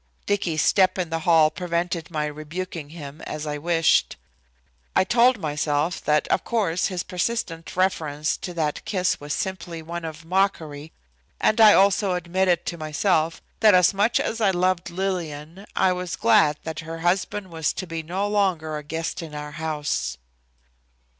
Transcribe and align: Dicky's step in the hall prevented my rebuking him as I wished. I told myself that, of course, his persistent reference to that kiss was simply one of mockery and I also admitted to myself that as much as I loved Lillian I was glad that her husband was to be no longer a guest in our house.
Dicky's 0.25 0.63
step 0.63 0.97
in 0.97 1.11
the 1.11 1.19
hall 1.29 1.51
prevented 1.51 2.09
my 2.09 2.25
rebuking 2.25 2.89
him 2.89 3.21
as 3.21 3.45
I 3.45 3.59
wished. 3.59 4.15
I 4.95 5.03
told 5.03 5.37
myself 5.37 6.03
that, 6.05 6.27
of 6.29 6.43
course, 6.43 6.87
his 6.87 7.03
persistent 7.03 7.75
reference 7.77 8.35
to 8.37 8.51
that 8.55 8.83
kiss 8.83 9.19
was 9.19 9.31
simply 9.31 9.83
one 9.83 10.03
of 10.03 10.25
mockery 10.25 10.91
and 11.39 11.61
I 11.61 11.73
also 11.75 12.15
admitted 12.15 12.65
to 12.65 12.79
myself 12.79 13.43
that 13.59 13.75
as 13.75 13.93
much 13.93 14.19
as 14.19 14.41
I 14.41 14.49
loved 14.49 14.89
Lillian 14.89 15.67
I 15.75 15.93
was 15.93 16.15
glad 16.15 16.57
that 16.63 16.79
her 16.79 17.01
husband 17.01 17.51
was 17.51 17.71
to 17.73 17.85
be 17.85 18.01
no 18.01 18.27
longer 18.27 18.77
a 18.77 18.83
guest 18.83 19.21
in 19.21 19.35
our 19.35 19.51
house. 19.51 20.17